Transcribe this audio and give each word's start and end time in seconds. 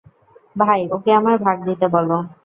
ভাই, 0.55 0.81
ওকে 0.95 1.09
আমার 1.13 1.35
ভাগ 1.45 1.57
দিতে 1.67 1.85
বলো। 1.95 2.17